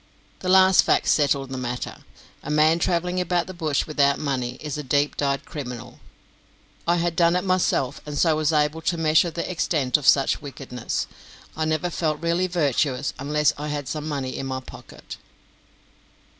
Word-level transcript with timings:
That 0.39 0.49
last 0.49 0.81
fact 0.81 1.05
settled 1.07 1.51
the 1.51 1.59
matter. 1.59 1.97
A 2.41 2.49
man 2.49 2.79
travelling 2.79 3.21
about 3.21 3.45
the 3.45 3.53
bush 3.53 3.85
without 3.85 4.17
money 4.17 4.55
is 4.59 4.75
a 4.75 4.81
deep 4.81 5.15
dyed 5.15 5.45
criminal. 5.45 5.99
I 6.87 6.95
had 6.95 7.15
done 7.15 7.35
it 7.35 7.43
myself, 7.43 8.01
and 8.03 8.17
so 8.17 8.35
was 8.35 8.51
able 8.51 8.81
to 8.81 8.97
measure 8.97 9.29
the 9.29 9.47
extent 9.47 9.97
of 9.97 10.07
such 10.07 10.41
wickedness. 10.41 11.05
I 11.55 11.65
never 11.65 11.91
felt 11.91 12.19
really 12.19 12.47
virtuous 12.47 13.13
unless 13.19 13.53
I 13.59 13.67
had 13.67 13.87
some 13.87 14.07
money 14.09 14.35
in 14.37 14.47
my 14.47 14.59
pocket. 14.61 15.17